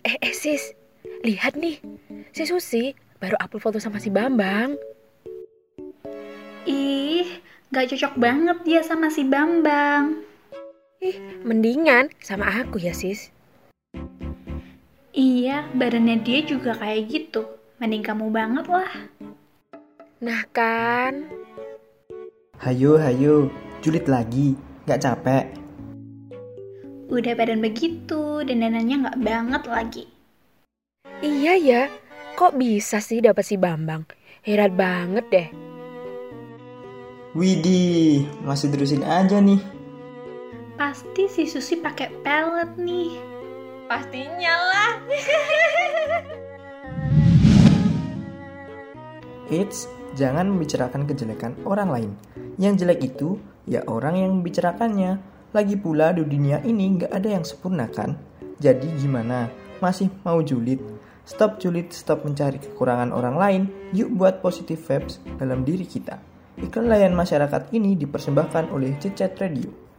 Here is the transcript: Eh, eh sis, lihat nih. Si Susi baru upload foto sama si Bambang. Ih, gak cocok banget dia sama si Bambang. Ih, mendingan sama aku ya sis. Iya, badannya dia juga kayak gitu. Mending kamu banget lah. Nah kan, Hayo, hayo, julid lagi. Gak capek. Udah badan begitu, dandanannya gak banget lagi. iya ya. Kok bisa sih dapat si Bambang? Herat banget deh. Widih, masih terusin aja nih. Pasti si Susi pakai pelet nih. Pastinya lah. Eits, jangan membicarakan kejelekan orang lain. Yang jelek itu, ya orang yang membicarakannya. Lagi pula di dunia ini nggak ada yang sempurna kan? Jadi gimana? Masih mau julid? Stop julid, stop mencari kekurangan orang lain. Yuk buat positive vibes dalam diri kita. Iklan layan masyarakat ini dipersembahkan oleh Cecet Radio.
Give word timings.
Eh, 0.00 0.16
eh 0.18 0.34
sis, 0.34 0.74
lihat 1.22 1.54
nih. 1.54 1.78
Si 2.34 2.42
Susi 2.42 2.90
baru 3.22 3.38
upload 3.38 3.62
foto 3.62 3.78
sama 3.78 4.02
si 4.02 4.10
Bambang. 4.10 4.74
Ih, 6.66 7.38
gak 7.70 7.94
cocok 7.94 8.18
banget 8.18 8.58
dia 8.66 8.80
sama 8.82 9.12
si 9.14 9.22
Bambang. 9.22 10.26
Ih, 10.98 11.16
mendingan 11.46 12.10
sama 12.18 12.48
aku 12.48 12.82
ya 12.82 12.90
sis. 12.90 13.30
Iya, 15.14 15.70
badannya 15.78 16.18
dia 16.26 16.42
juga 16.42 16.74
kayak 16.74 17.06
gitu. 17.06 17.46
Mending 17.78 18.02
kamu 18.02 18.26
banget 18.34 18.66
lah. 18.66 18.90
Nah 20.18 20.42
kan, 20.50 21.30
Hayo, 22.60 23.00
hayo, 23.00 23.48
julid 23.80 24.04
lagi. 24.10 24.52
Gak 24.84 25.00
capek. 25.06 25.48
Udah 27.10 27.34
badan 27.34 27.58
begitu, 27.58 28.46
dandanannya 28.46 29.10
gak 29.10 29.18
banget 29.18 29.62
lagi. 29.66 30.04
iya 31.18 31.58
ya. 31.58 31.82
Kok 32.38 32.54
bisa 32.54 33.02
sih 33.02 33.18
dapat 33.18 33.42
si 33.42 33.58
Bambang? 33.58 34.06
Herat 34.46 34.70
banget 34.78 35.26
deh. 35.26 35.48
Widih, 37.34 38.30
masih 38.46 38.70
terusin 38.70 39.02
aja 39.02 39.42
nih. 39.42 39.58
Pasti 40.78 41.26
si 41.26 41.50
Susi 41.50 41.82
pakai 41.82 42.14
pelet 42.22 42.78
nih. 42.78 43.18
Pastinya 43.90 44.54
lah. 44.70 44.92
Eits, 49.50 49.90
jangan 50.14 50.46
membicarakan 50.46 51.10
kejelekan 51.10 51.58
orang 51.66 51.90
lain. 51.90 52.10
Yang 52.54 52.86
jelek 52.86 53.02
itu, 53.02 53.42
ya 53.66 53.82
orang 53.90 54.14
yang 54.14 54.30
membicarakannya. 54.38 55.18
Lagi 55.50 55.74
pula 55.74 56.14
di 56.14 56.22
dunia 56.22 56.62
ini 56.62 56.94
nggak 56.94 57.10
ada 57.10 57.26
yang 57.26 57.42
sempurna 57.42 57.90
kan? 57.90 58.14
Jadi 58.62 58.86
gimana? 59.02 59.50
Masih 59.82 60.06
mau 60.22 60.38
julid? 60.46 60.78
Stop 61.26 61.58
julid, 61.58 61.90
stop 61.90 62.22
mencari 62.22 62.62
kekurangan 62.62 63.10
orang 63.10 63.34
lain. 63.34 63.62
Yuk 63.90 64.14
buat 64.14 64.38
positive 64.46 64.78
vibes 64.78 65.18
dalam 65.42 65.66
diri 65.66 65.90
kita. 65.90 66.22
Iklan 66.54 66.86
layan 66.86 67.18
masyarakat 67.18 67.74
ini 67.74 67.98
dipersembahkan 67.98 68.70
oleh 68.70 68.94
Cecet 69.02 69.34
Radio. 69.42 69.89